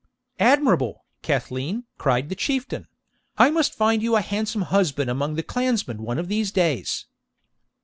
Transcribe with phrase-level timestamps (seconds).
[0.39, 2.87] ']'Admirable, Cathleen!' cried the Chieftain;
[3.37, 7.05] 'I must find you a handsome husband among the clansmen one of these days.'